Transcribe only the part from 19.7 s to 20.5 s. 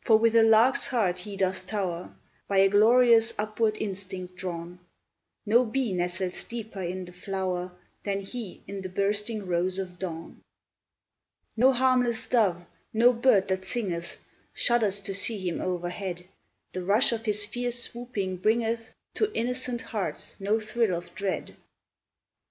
hearts